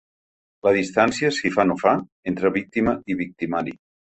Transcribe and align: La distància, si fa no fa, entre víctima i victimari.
La 0.67 0.71
distància, 0.77 1.29
si 1.39 1.53
fa 1.57 1.67
no 1.73 1.77
fa, 1.83 1.93
entre 2.33 2.53
víctima 2.59 2.99
i 3.15 3.21
victimari. 3.25 3.79